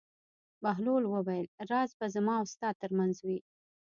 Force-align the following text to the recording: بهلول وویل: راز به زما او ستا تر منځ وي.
بهلول 0.63 1.03
وویل: 1.13 1.45
راز 1.69 1.89
به 1.99 2.05
زما 2.15 2.33
او 2.41 2.45
ستا 2.53 2.69
تر 2.81 2.91
منځ 2.99 3.15
وي. 3.27 3.39